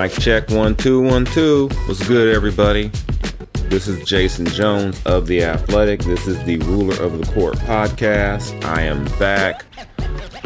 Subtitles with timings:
[0.00, 1.68] Mic check one two one two.
[1.84, 2.90] What's good, everybody?
[3.64, 6.00] This is Jason Jones of The Athletic.
[6.00, 8.64] This is the Ruler of the Court podcast.
[8.64, 9.66] I am back.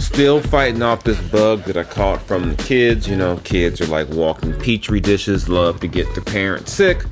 [0.01, 3.07] Still fighting off this bug that I caught from the kids.
[3.07, 7.05] You know, kids are like walking petri dishes, love to get their parents sick.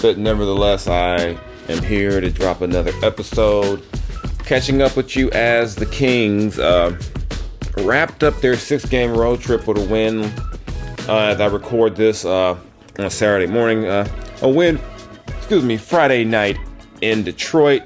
[0.00, 1.36] But nevertheless, I
[1.68, 3.82] am here to drop another episode.
[4.46, 6.98] Catching up with you as the Kings uh,
[7.76, 10.32] wrapped up their six game road trip with a win
[11.08, 12.56] as I record this uh,
[12.98, 13.86] on a Saturday morning.
[13.86, 14.08] Uh,
[14.42, 14.80] a win,
[15.28, 16.58] excuse me, Friday night
[17.00, 17.82] in Detroit.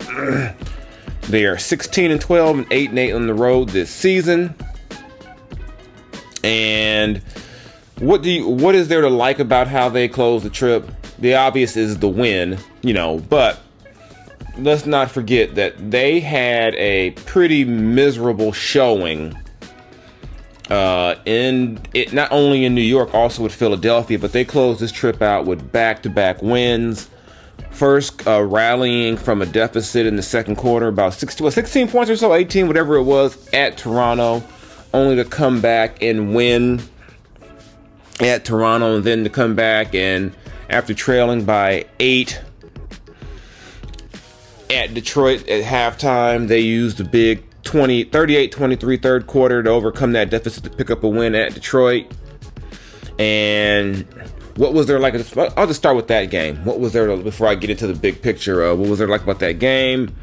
[1.22, 4.54] they are 16 and 12 and 8 and 8 on the road this season.
[6.44, 7.22] And
[7.98, 10.88] what do you what is there to like about how they close the trip?
[11.18, 13.58] The obvious is the win, you know, but
[14.58, 19.36] let's not forget that they had a pretty miserable showing
[20.70, 24.92] uh, in it not only in New York, also with Philadelphia, but they closed this
[24.92, 27.08] trip out with back-to-back wins.
[27.70, 32.10] First, uh, rallying from a deficit in the second quarter, about 16, well, 16 points
[32.10, 34.42] or so, 18, whatever it was, at Toronto,
[34.92, 36.82] only to come back and win
[38.20, 40.34] at Toronto, and then to come back and
[40.68, 42.40] after trailing by eight
[44.70, 47.44] at Detroit at halftime, they used a big
[47.76, 51.52] 20, 38 23 third quarter to overcome that deficit to pick up a win at
[51.52, 52.10] Detroit.
[53.18, 54.06] And
[54.56, 55.12] what was there like?
[55.36, 56.64] I'll just start with that game.
[56.64, 58.64] What was there before I get into the big picture?
[58.64, 60.16] Uh, what was there like about that game?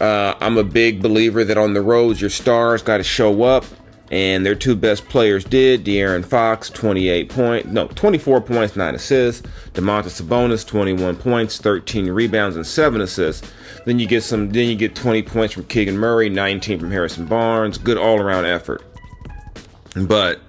[0.00, 3.66] Uh, I'm a big believer that on the roads, your stars got to show up,
[4.10, 5.84] and their two best players did.
[5.84, 9.46] De'Aaron Fox, 28 points, no, 24 points, 9 assists.
[9.72, 13.50] Domantas Sabonis, 21 points, 13 rebounds, and 7 assists.
[13.86, 14.50] Then you get some.
[14.50, 17.78] Then you get 20 points from Keegan Murray, 19 from Harrison Barnes.
[17.78, 18.82] Good all-around effort.
[19.96, 20.40] But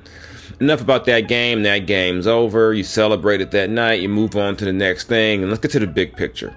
[0.59, 1.63] enough about that game.
[1.63, 2.73] That game's over.
[2.73, 4.01] You celebrate it that night.
[4.01, 6.55] You move on to the next thing, and let's get to the big picture.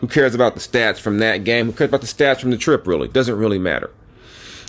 [0.00, 1.66] Who cares about the stats from that game?
[1.66, 2.86] Who cares about the stats from the trip?
[2.86, 3.90] Really, doesn't really matter.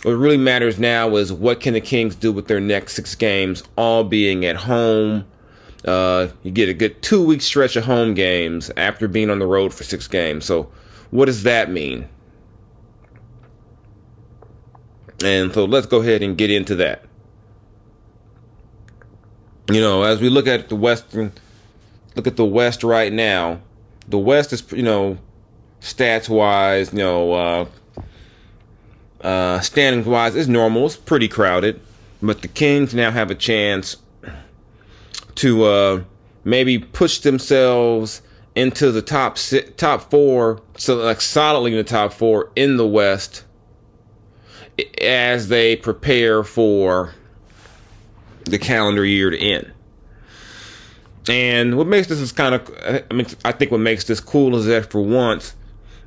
[0.03, 3.63] What really matters now is what can the Kings do with their next six games,
[3.75, 5.25] all being at home.
[5.85, 9.73] Uh, you get a good two-week stretch of home games after being on the road
[9.73, 10.45] for six games.
[10.45, 10.72] So
[11.12, 12.07] what does that mean?
[15.23, 17.06] And so let's go ahead and get into that.
[19.72, 21.31] You know, as we look at the Western,
[22.16, 23.62] look at the West right now,
[24.07, 25.19] the West is, you know,
[25.79, 27.66] stats wise, you know, uh,
[29.22, 30.86] uh, standings wise, is normal.
[30.88, 31.80] It's pretty crowded.
[32.22, 33.98] But the Kings now have a chance
[35.36, 36.04] to uh,
[36.44, 38.22] maybe push themselves
[38.56, 42.86] into the top six, top four, so like solidly in the top four in the
[42.86, 43.46] West
[45.02, 47.14] as they prepare for
[48.46, 49.72] the calendar year to end.
[51.30, 54.56] And what makes this is kind of, I mean, I think what makes this cool
[54.56, 55.56] is that for once,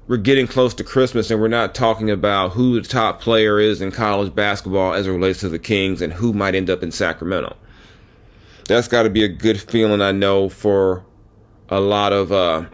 [0.07, 3.81] we're getting close to Christmas and we're not talking about who the top player is
[3.81, 6.93] in college basketball as it relates to the Kings and who might end up in
[6.93, 7.57] Sacramento.
[8.67, 11.05] That's got to be a good feeling, I know, for
[11.69, 12.67] a lot of uh,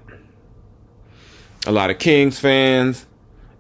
[1.66, 3.06] a lot of Kings fans,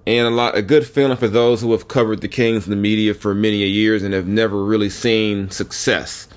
[0.06, 2.76] and a lot a good feeling for those who have covered the Kings in the
[2.76, 6.28] media for many years and have never really seen success.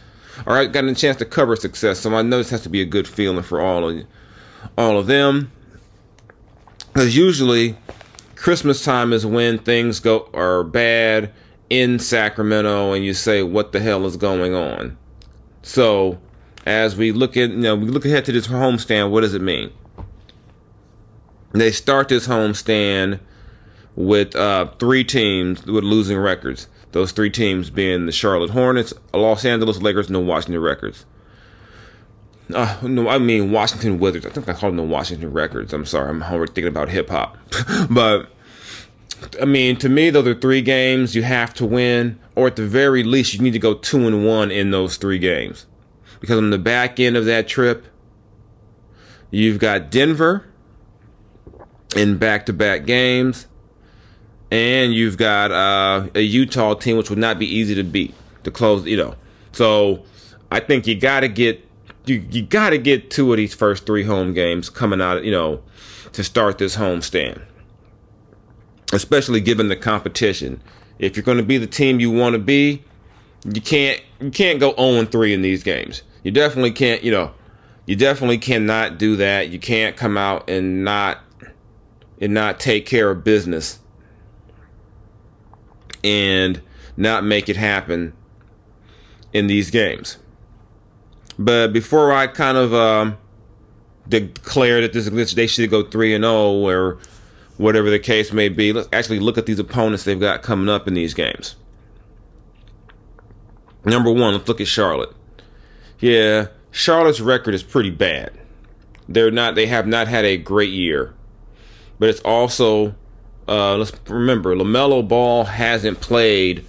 [0.47, 2.81] All right, gotten a chance to cover success, so I know this has to be
[2.81, 4.06] a good feeling for all of
[4.77, 5.51] all of them.
[6.93, 7.75] Because usually,
[8.35, 11.31] Christmas time is when things go are bad
[11.69, 14.95] in Sacramento, and you say, "What the hell is going on?"
[15.63, 16.19] So,
[16.65, 19.41] as we look at you know we look ahead to this homestand, what does it
[19.41, 19.71] mean?
[21.53, 23.19] They start this homestand
[23.95, 26.67] with uh, three teams with losing records.
[26.91, 31.05] Those three teams being the Charlotte Hornets, Los Angeles Lakers, and the Washington Records.
[32.53, 34.25] Uh, no, I mean Washington Wizards.
[34.25, 35.73] I think I called them the Washington Records.
[35.73, 37.37] I'm sorry, I'm already thinking about hip hop.
[37.89, 38.29] but
[39.41, 42.65] I mean, to me, those are three games you have to win, or at the
[42.65, 45.65] very least, you need to go two and one in those three games.
[46.19, 47.85] Because on the back end of that trip,
[49.31, 50.45] you've got Denver
[51.95, 53.47] in back to back games,
[54.51, 58.13] and you've got uh, a Utah team which would not be easy to beat
[58.43, 58.85] to close.
[58.85, 59.15] You know,
[59.51, 60.03] so
[60.51, 61.65] I think you got to get
[62.05, 65.23] you you got to get two of these first three home games coming out.
[65.23, 65.63] You know,
[66.13, 67.41] to start this homestand
[68.94, 70.61] especially given the competition.
[71.00, 72.83] If you're going to be the team you want to be,
[73.44, 76.03] you can't you can't go 0 3 in these games.
[76.23, 77.33] You definitely can't, you know,
[77.85, 79.50] you definitely cannot do that.
[79.50, 81.19] You can't come out and not
[82.21, 83.79] and not take care of business
[86.03, 86.61] and
[86.95, 88.13] not make it happen
[89.33, 90.17] in these games.
[91.38, 93.18] But before I kind of um,
[94.07, 97.00] declare that this they should go 3 and 0 or
[97.57, 98.74] whatever the case may be.
[98.74, 101.56] Let's actually look at these opponents they've got coming up in these games.
[103.85, 105.13] Number one, let's look at Charlotte.
[106.00, 108.31] Yeah, Charlotte's record is pretty bad.
[109.07, 109.56] They're not.
[109.56, 111.13] They have not had a great year,
[112.00, 112.95] but it's also.
[113.45, 116.65] Uh, let's remember, Lamelo Ball hasn't played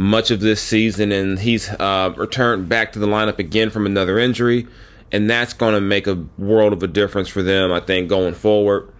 [0.00, 4.18] much of this season, and he's uh, returned back to the lineup again from another
[4.18, 4.66] injury,
[5.12, 7.72] and that's going to make a world of a difference for them.
[7.72, 8.92] I think going forward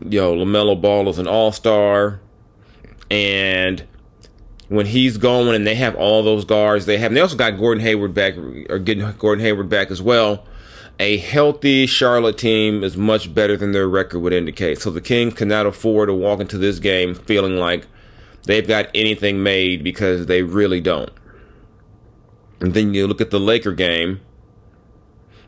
[0.00, 2.20] you know, LaMelo Ball is an all star.
[3.10, 3.84] And
[4.68, 7.58] when he's going and they have all those guards they have, and they also got
[7.58, 10.46] Gordon Hayward back, or getting Gordon Hayward back as well.
[11.00, 14.80] A healthy Charlotte team is much better than their record would indicate.
[14.80, 17.86] So the Kings cannot afford to walk into this game feeling like
[18.44, 21.10] they've got anything made because they really don't.
[22.60, 24.20] And then you look at the Laker game.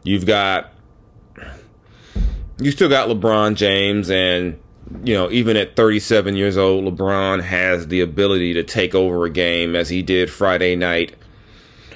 [0.03, 0.73] You've got
[2.59, 4.59] you still got LeBron James, and
[5.05, 9.31] you know, even at 37 years old, LeBron has the ability to take over a
[9.31, 11.15] game as he did Friday night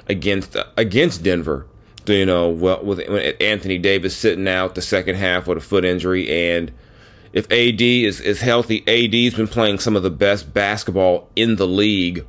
[0.09, 1.67] against against Denver.
[2.07, 3.01] You know, well, with
[3.41, 6.73] Anthony Davis sitting out the second half with a foot injury, and
[7.33, 11.67] if AD is is healthy, AD's been playing some of the best basketball in the
[11.67, 12.27] league,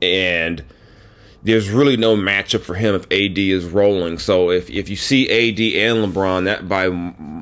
[0.00, 0.64] and
[1.42, 4.18] there's really no matchup for him if AD is rolling.
[4.18, 6.88] So if if you see AD and LeBron, that by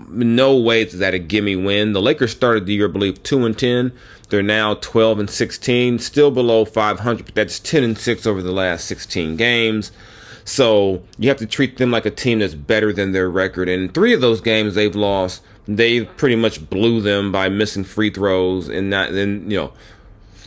[0.08, 1.92] no way is that a gimme win.
[1.92, 3.92] The Lakers started the year, I believe, two and ten.
[4.28, 8.40] They're now twelve and sixteen, still below five hundred, but that's ten and six over
[8.42, 9.90] the last sixteen games.
[10.48, 13.68] So you have to treat them like a team that's better than their record.
[13.68, 18.08] And three of those games they've lost, they pretty much blew them by missing free
[18.08, 19.72] throws and not then you know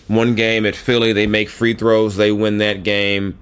[0.08, 3.38] one game at Philly, they make free throws, they win that game.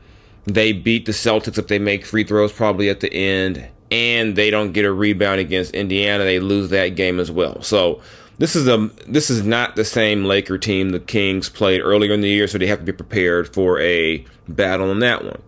[0.45, 4.51] They beat the Celtics if they make free throws, probably at the end, and they
[4.51, 6.25] don't get a rebound against Indiana.
[6.25, 7.61] They lose that game as well.
[7.61, 8.01] So
[8.37, 12.19] this is a this is not the same Laker team the Kings played earlier in
[12.19, 15.41] the year, so they have to be prepared for a battle in that one.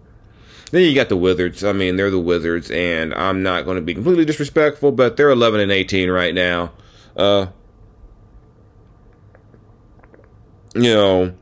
[0.72, 1.64] Then you got the Wizards.
[1.64, 5.30] I mean, they're the Wizards, and I'm not going to be completely disrespectful, but they're
[5.30, 6.72] 11 and 18 right now.
[7.16, 7.48] Uh,
[10.74, 11.34] you know,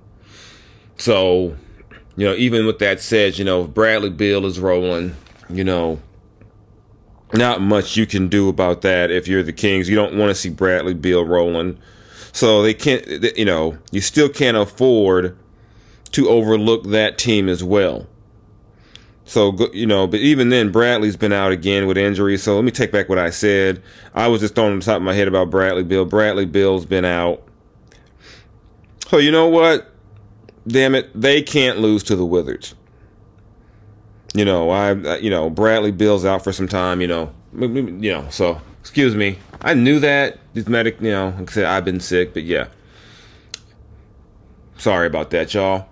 [0.97, 1.55] so,
[2.17, 5.15] you know, even with that said, you know, Bradley Beal is rolling,
[5.47, 5.99] you know,
[7.33, 9.87] not much you can do about that if you're the Kings.
[9.87, 11.77] You don't want to see Bradley Beal rolling.
[12.31, 13.05] So they can't,
[13.37, 15.37] you know, you still can't afford
[16.13, 18.07] to overlook that team as well.
[19.29, 22.35] So, you know, but even then, Bradley's been out again with injury.
[22.35, 23.79] So let me take back what I said.
[24.15, 26.03] I was just throwing on the top of my head about Bradley Beal.
[26.03, 27.43] Bradley Beal's been out.
[29.07, 29.93] So you know what?
[30.67, 32.73] Damn it, they can't lose to the Wizards.
[34.33, 36.99] You know, I you know Bradley Beal's out for some time.
[36.99, 38.25] You know, you know.
[38.31, 39.37] So excuse me.
[39.61, 40.39] I knew that.
[40.55, 42.69] These medic, you know, like I said, I've been sick, but yeah.
[44.79, 45.87] Sorry about that, y'all.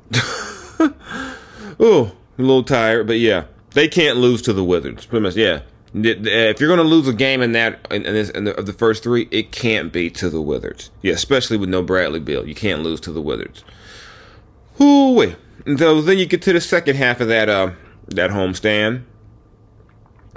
[1.79, 5.05] Ooh, a little tired, but yeah, they can't lose to the Wizards.
[5.05, 5.61] Pretty much, yeah.
[5.93, 8.73] If you're going to lose a game in that in, this, in the, of the
[8.73, 10.91] first three, it can't be to the Wizards.
[11.01, 13.63] Yeah, especially with no Bradley Beal, you can't lose to the Wizards.
[14.77, 15.35] Whoo
[15.77, 17.71] So then you get to the second half of that uh,
[18.07, 19.03] that homestand.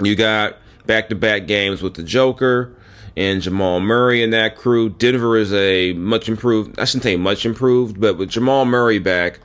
[0.01, 2.75] You got back to back games with the Joker
[3.15, 4.89] and Jamal Murray and that crew.
[4.89, 6.79] Denver is a much improved.
[6.79, 9.39] I shouldn't say much improved, but with Jamal Murray back,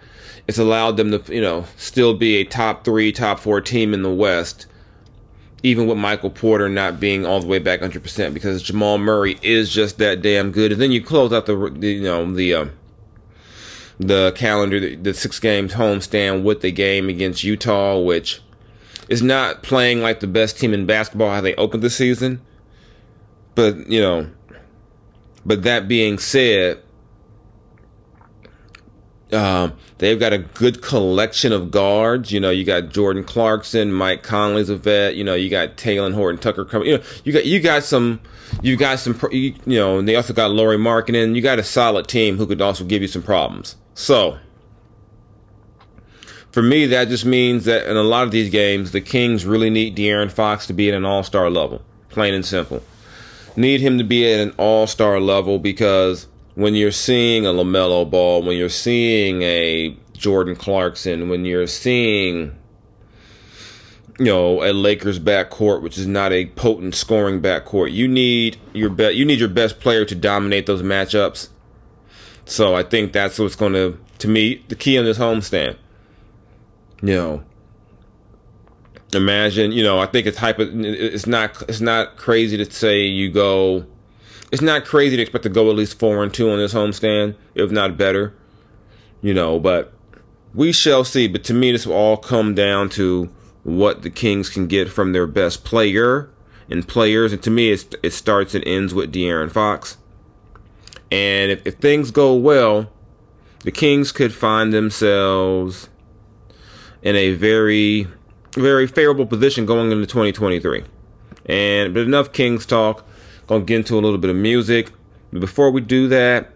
[0.48, 4.02] it's allowed them to you know still be a top three, top four team in
[4.02, 4.66] the West
[5.62, 9.72] even with Michael Porter not being all the way back 100% because Jamal Murray is
[9.72, 10.70] just that damn good.
[10.70, 12.66] And then you close out the, you know the uh,
[13.98, 18.42] the calendar, the, the six games homestand with the game against Utah, which
[19.08, 22.40] is not playing like the best team in basketball how they opened the season.
[23.54, 24.30] But you know,
[25.44, 26.82] but that being said,
[29.32, 32.30] um, they've got a good collection of guards.
[32.30, 35.16] You know, you got Jordan Clarkson, Mike Conley's a vet.
[35.16, 36.88] You know, you got Talen Horton Tucker coming.
[36.88, 38.20] You know, you got you got some,
[38.62, 39.18] you got some.
[39.32, 41.34] You, you know, and they also got Lauri Markkanen.
[41.34, 43.76] You got a solid team who could also give you some problems.
[43.94, 44.38] So,
[46.52, 49.70] for me, that just means that in a lot of these games, the Kings really
[49.70, 52.82] need De'Aaron Fox to be at an All Star level, plain and simple.
[53.56, 58.10] Need him to be at an All Star level because when you're seeing a LaMelo
[58.10, 62.56] Ball, when you're seeing a Jordan Clarkson, when you're seeing
[64.18, 68.88] you know a Lakers backcourt, which is not a potent scoring backcourt, you need your
[68.88, 71.50] be- you need your best player to dominate those matchups.
[72.46, 75.76] So I think that's what's going to, to me, the key on this homestand.
[77.02, 77.44] You know,
[79.12, 80.66] imagine, you know, I think it's hyper.
[80.70, 81.62] It's not.
[81.68, 83.84] It's not crazy to say you go
[84.52, 87.34] it's not crazy to expect to go at least four and two on this homestand,
[87.54, 88.34] if not better.
[89.22, 89.92] You know, but
[90.54, 91.28] we shall see.
[91.28, 93.30] But to me, this will all come down to
[93.64, 96.30] what the Kings can get from their best player
[96.70, 97.32] and players.
[97.32, 99.96] And to me, it starts and ends with De'Aaron Fox.
[101.10, 102.90] And if, if things go well,
[103.62, 105.88] the Kings could find themselves
[107.02, 108.08] in a very,
[108.56, 110.84] very favorable position going into 2023.
[111.46, 113.05] And but enough Kings talk.
[113.46, 114.92] Gonna get into a little bit of music.
[115.32, 116.52] But before we do that,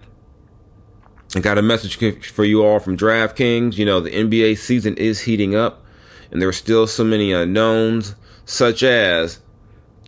[1.34, 1.96] I got a message
[2.30, 3.76] for you all from DraftKings.
[3.76, 5.84] You know, the NBA season is heating up,
[6.30, 9.38] and there are still so many unknowns, such as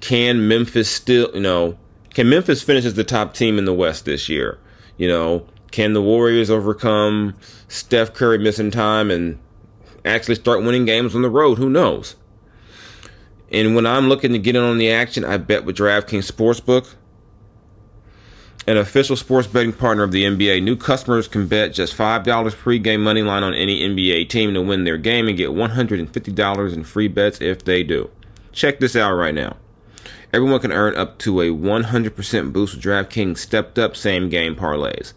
[0.00, 1.78] can Memphis still, you know,
[2.12, 4.58] can Memphis finish as the top team in the West this year?
[4.96, 7.34] You know, can the Warriors overcome
[7.68, 9.38] Steph Curry missing time and
[10.04, 11.58] actually start winning games on the road?
[11.58, 12.16] Who knows?
[13.52, 16.94] And when I'm looking to get in on the action, I bet with DraftKings Sportsbook,
[18.66, 20.62] an official sports betting partner of the NBA.
[20.62, 24.84] New customers can bet just $5 pre-game money line on any NBA team to win
[24.84, 28.10] their game and get $150 in free bets if they do.
[28.52, 29.56] Check this out right now.
[30.32, 35.12] Everyone can earn up to a 100% boost with DraftKings stepped up same game parlays.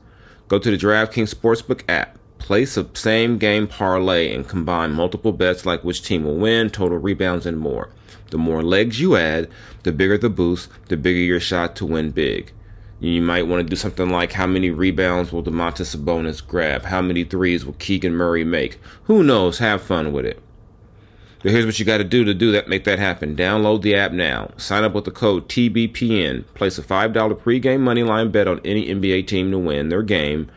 [0.50, 5.66] Go to the DraftKings Sportsbook app, place a same game parlay, and combine multiple bets
[5.66, 7.92] like which team will win, total rebounds, and more.
[8.32, 9.50] The more legs you add,
[9.84, 12.52] the bigger the boost, the bigger your shot to win big.
[13.00, 16.86] You might want to do something like how many rebounds will Domantas Sabonis grab?
[16.86, 18.80] How many threes will Keegan Murray make?
[19.04, 19.60] Who knows?
[19.60, 20.42] Have fun with it.
[21.44, 23.36] But here's what you got to do to do that, make that happen.
[23.36, 24.52] Download the app now.
[24.58, 26.46] Sign up with the code TBPN.
[26.56, 30.50] Place a $5 pregame moneyline bet on any NBA team to win their game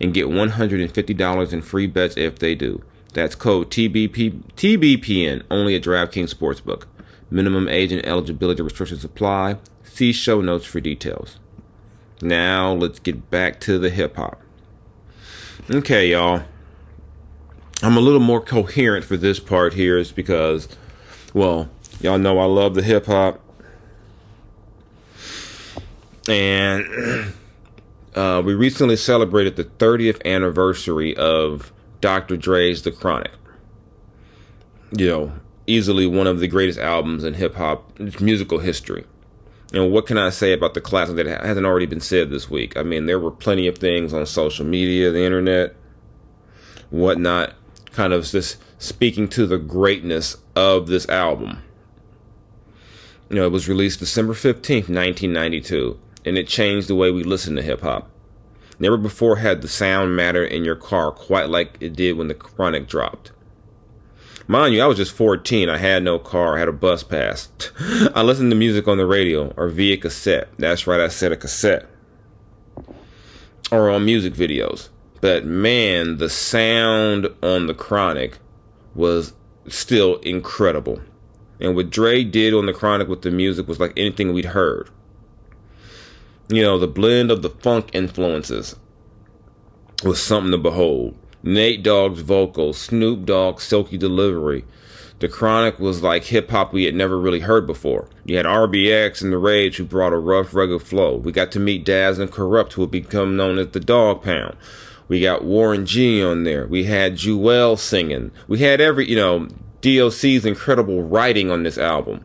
[0.00, 2.82] and get $150 in free bets if they do.
[3.14, 6.84] That's code TBP, TBPN only at DraftKings Sportsbook.
[7.30, 9.56] Minimum age and eligibility restrictions apply.
[9.84, 11.38] See show notes for details.
[12.22, 14.40] Now let's get back to the hip hop.
[15.70, 16.44] Okay, y'all.
[17.82, 20.68] I'm a little more coherent for this part here is because,
[21.34, 21.68] well,
[22.00, 23.40] y'all know I love the hip hop.
[26.28, 27.34] And
[28.14, 32.36] uh, we recently celebrated the 30th anniversary of Dr.
[32.36, 33.32] Dre's The Chronic.
[34.96, 35.32] You know,
[35.66, 39.04] easily one of the greatest albums in hip hop musical history.
[39.72, 42.76] And what can I say about the classic that hasn't already been said this week?
[42.76, 45.74] I mean, there were plenty of things on social media, the internet,
[46.90, 47.54] whatnot,
[47.92, 51.62] kind of just speaking to the greatness of this album.
[53.28, 57.56] You know, it was released December 15th, 1992, and it changed the way we listen
[57.56, 58.08] to hip hop.
[58.78, 62.34] Never before had the sound matter in your car quite like it did when the
[62.34, 63.32] Chronic dropped.
[64.48, 65.68] Mind you, I was just 14.
[65.68, 66.56] I had no car.
[66.56, 67.48] I had a bus pass.
[68.14, 70.48] I listened to music on the radio or via cassette.
[70.58, 71.86] That's right, I said a cassette.
[73.72, 74.88] Or on music videos.
[75.20, 78.38] But man, the sound on the Chronic
[78.94, 79.32] was
[79.66, 81.00] still incredible.
[81.60, 84.90] And what Dre did on the Chronic with the music was like anything we'd heard.
[86.48, 88.76] You know, the blend of the funk influences
[90.04, 91.16] was something to behold.
[91.42, 94.64] Nate Dogg's vocals, Snoop Dogg's silky delivery.
[95.18, 98.08] The Chronic was like hip hop we had never really heard before.
[98.26, 101.16] You had RBX and The Rage who brought a rough, rugged flow.
[101.16, 104.56] We got to meet Daz and Kurupt who would become known as the Dogg Pound.
[105.08, 106.66] We got Warren G on there.
[106.66, 108.30] We had Jewell singing.
[108.46, 109.48] We had every, you know,
[109.80, 112.24] DOC's incredible writing on this album.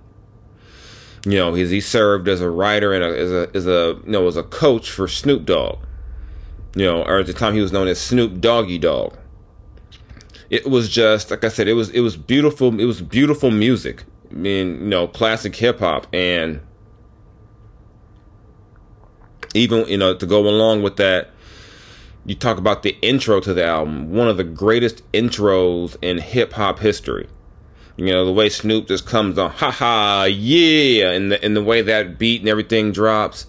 [1.26, 4.28] You know, he served as a writer and a, as a as a you know
[4.28, 5.78] as a coach for Snoop Dogg.
[6.76, 9.16] You know, or at the time he was known as Snoop Doggy Dogg.
[10.50, 12.80] It was just like I said, it was it was beautiful.
[12.80, 14.04] It was beautiful music.
[14.30, 16.62] I mean, you know, classic hip hop, and
[19.54, 21.30] even you know to go along with that,
[22.26, 26.54] you talk about the intro to the album, one of the greatest intros in hip
[26.54, 27.28] hop history.
[27.98, 31.82] You know, the way Snoop just comes on, haha, yeah, and the and the way
[31.82, 33.48] that beat and everything drops.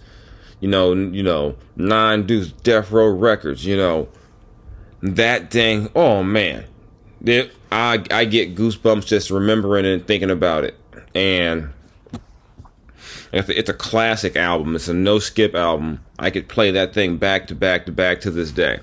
[0.63, 4.09] You know, you know, nine deuce death row records, you know.
[5.03, 6.67] That thing, oh man.
[7.25, 10.77] It, I I get goosebumps just remembering and thinking about it.
[11.17, 11.73] And
[13.33, 14.77] it's a classic album.
[14.77, 15.99] It's a no skip album.
[16.17, 18.79] I could play that thing back to back to back to this day.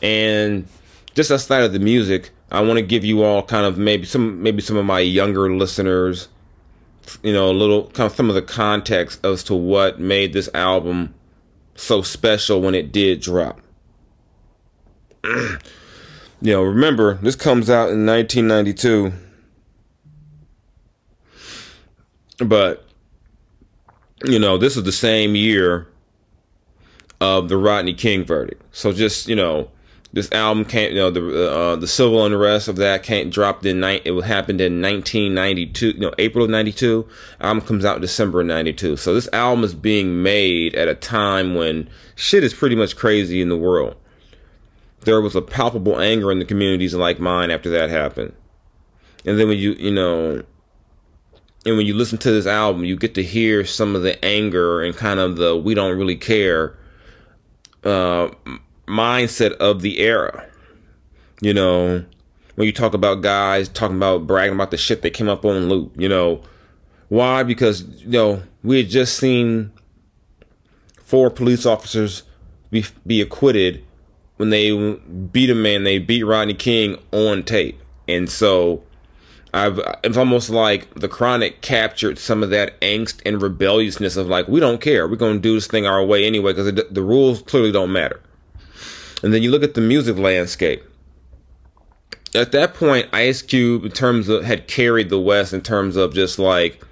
[0.00, 0.66] And
[1.14, 4.42] just outside of the music, I want to give you all kind of maybe some
[4.42, 6.28] maybe some of my younger listeners,
[7.22, 10.48] you know, a little kind of some of the context as to what made this
[10.54, 11.14] album
[11.74, 13.60] so special when it did drop.
[15.24, 15.58] you
[16.40, 19.12] know, remember this comes out in 1992,
[22.44, 22.86] but
[24.24, 25.88] you know, this is the same year
[27.20, 28.62] of the Rodney King verdict.
[28.72, 29.70] So just, you know,
[30.12, 33.80] this album came, you know, the uh, the civil unrest of that came dropped in
[33.80, 34.02] night.
[34.04, 37.06] It happened in 1992, you know, April of 92.
[37.40, 38.96] Album comes out December of 92.
[38.96, 43.40] So this album is being made at a time when shit is pretty much crazy
[43.40, 43.96] in the world.
[45.00, 48.32] There was a palpable anger in the communities like mine after that happened.
[49.24, 50.42] And then when you, you know,
[51.64, 54.82] and when you listen to this album, you get to hear some of the anger
[54.82, 56.78] and kind of the we don't really care
[57.84, 58.28] uh,
[58.86, 60.46] mindset of the era.
[61.40, 62.04] You know,
[62.54, 65.68] when you talk about guys talking about bragging about the shit that came up on
[65.68, 66.42] loop, you know,
[67.08, 67.42] why?
[67.42, 69.72] Because you know we had just seen
[71.02, 72.22] four police officers
[72.70, 73.84] be be acquitted
[74.36, 74.72] when they
[75.32, 78.82] beat a man, they beat Rodney King on tape, and so
[79.56, 84.48] I've it's almost like the chronic captured some of that angst and rebelliousness of like
[84.48, 87.72] we don't care we're to do this thing our way anyway because the rules clearly
[87.72, 88.20] don't matter
[89.22, 90.82] and then you look at the music landscape.
[92.34, 96.14] At that point ice cube in terms of had carried the west in terms of
[96.14, 96.82] just like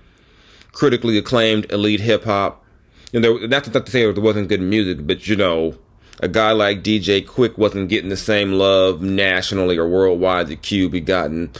[0.73, 2.65] critically acclaimed elite hip-hop.
[3.13, 5.79] And there not to, not to say there wasn't good music but you know
[6.21, 10.95] a guy like dj Quik wasn't getting the same love nationally or worldwide that cube
[10.95, 11.53] had gotten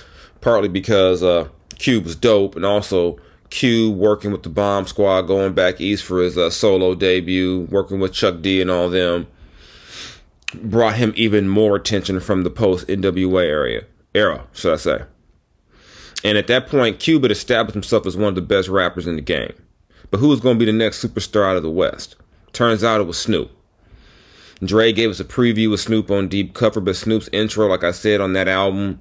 [0.45, 1.49] partly because uh,
[1.79, 3.19] Cube was dope, and also
[3.51, 7.99] Cube working with the Bomb Squad, going back east for his uh, solo debut, working
[7.99, 9.27] with Chuck D and all them,
[10.63, 15.03] brought him even more attention from the post NWA area era, should I say?
[16.25, 19.23] And at that point, had established himself as one of the best rappers in the
[19.23, 19.53] game.
[20.11, 22.17] But who was going to be the next superstar out of the West?
[22.53, 23.51] Turns out it was Snoop.
[24.63, 27.91] Dre gave us a preview of Snoop on Deep Cover, but Snoop's intro, like I
[27.91, 29.01] said on that album,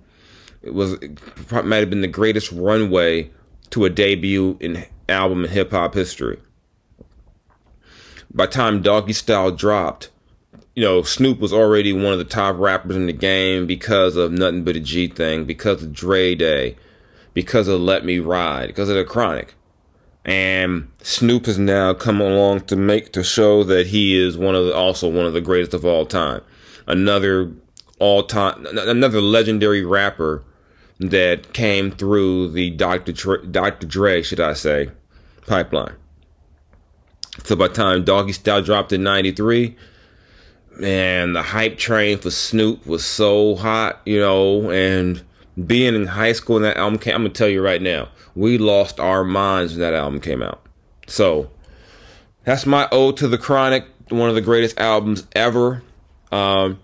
[0.61, 1.19] it was it
[1.65, 3.31] might have been the greatest runway
[3.69, 6.39] to a debut in album in hip hop history.
[8.33, 10.09] By time Doggy Style dropped,
[10.75, 14.31] you know, Snoop was already one of the top rappers in the game because of
[14.31, 16.75] Nothing But a G Thing, because of Dre Day,
[17.33, 19.53] because of Let Me Ride, because of the Chronic.
[20.25, 24.65] And Snoop has now come along to make to show that he is one of
[24.65, 26.41] the, also one of the greatest of all time.
[26.87, 27.51] Another
[27.99, 30.43] all time, another legendary rapper
[30.99, 33.11] that came through the Dr.
[33.11, 33.85] Dr.
[33.85, 34.89] Dre, should I say,
[35.45, 35.95] pipeline.
[37.43, 39.75] So by the time Doggy Style dropped in 93,
[40.77, 45.21] man, the hype train for Snoop was so hot, you know, and
[45.65, 48.57] being in high school when that album came, I'm gonna tell you right now, we
[48.57, 50.65] lost our minds when that album came out.
[51.07, 51.49] So
[52.43, 55.83] that's my ode to the Chronic, one of the greatest albums ever.
[56.31, 56.79] Um,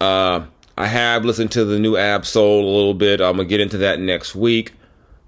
[0.00, 0.46] uh,
[0.76, 3.20] I have listened to the new Ab Soul a little bit.
[3.20, 4.72] I'm gonna get into that next week.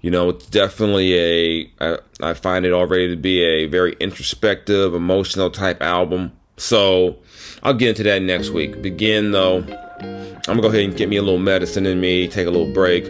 [0.01, 1.71] You know, it's definitely a.
[1.79, 6.33] I, I find it already to be a very introspective, emotional type album.
[6.57, 7.17] So
[7.63, 8.81] I'll get into that next week.
[8.81, 12.47] Begin though, I'm gonna go ahead and get me a little medicine in me, take
[12.47, 13.05] a little break.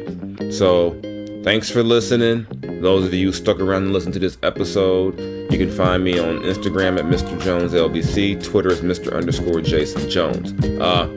[0.52, 1.00] So
[1.44, 2.48] thanks for listening.
[2.82, 5.20] Those of you stuck around and listened to this episode,
[5.52, 7.42] you can find me on Instagram at Mr.
[7.42, 8.44] Jones LBC.
[8.44, 9.16] Twitter is Mr.
[9.16, 10.54] underscore Jason Jones.
[10.80, 11.08] Uh,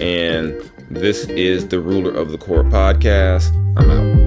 [0.00, 3.52] and this is the Ruler of the Court podcast.
[3.76, 4.23] I'm out.